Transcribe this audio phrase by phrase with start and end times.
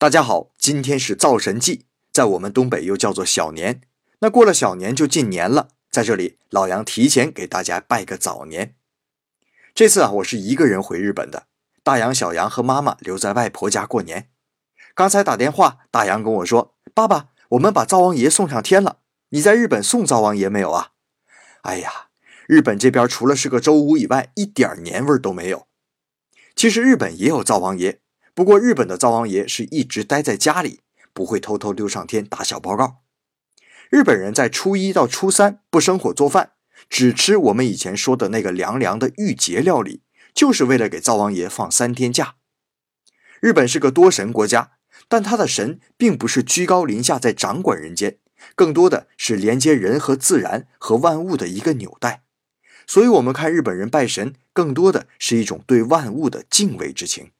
[0.00, 3.80] 大家好，今天是灶神祭，在我们东北又叫做小年。
[4.20, 8.76] 那过了小年就进年了，在这里老杨提前给大家拜个早年。
[9.74, 11.48] 这次啊，我是一个人回日本的，
[11.82, 14.30] 大杨、小杨和妈妈留在外婆家过年。
[14.94, 18.98] 刚才打电话，大杨跟我说：“爸爸，我们把灶王爷送上天了。
[19.30, 20.92] 你在日本送灶王爷没有啊？”
[21.62, 22.10] 哎呀，
[22.46, 25.66] 日本这边除了是个周五以外，一点年味都没有。
[26.54, 28.00] 其实日本也有灶王爷。
[28.38, 30.78] 不过，日本的灶王爷是一直待在家里，
[31.12, 32.98] 不会偷偷溜上天打小报告。
[33.90, 36.52] 日本人在初一到初三不生火做饭，
[36.88, 42.36] 只吃我们以前说的那个凉凉的御节料理，就是为了给灶王爷放三天假。
[43.40, 44.70] 日本是个多神国家，
[45.08, 48.18] 但他的神并不是居高临下在掌管人间，
[48.54, 52.22] 更多的是连接人和自然和万物的一个纽带。
[52.86, 57.32] 所以，我们看日本人拜神，更多的是一种对万物的敬畏之情。